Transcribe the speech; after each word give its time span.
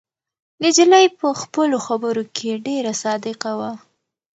نجلۍ 0.61 1.05
په 1.19 1.27
خپلو 1.41 1.77
خبرو 1.87 2.23
کې 2.35 2.49
ډېره 2.67 2.91
صادقه 3.03 3.51
وه. 3.59 3.71